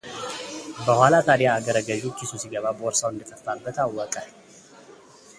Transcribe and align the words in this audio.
በኋላ 0.85 1.13
ታዲያ 1.27 1.49
አገረ 1.57 1.77
ገዢው 1.89 2.13
ኪሱ 2.19 2.31
ሲገባ 2.43 2.65
ቦርሳው 2.79 3.11
እንደጠፋበት 3.13 3.77
አወቀ፡፡ 3.83 4.15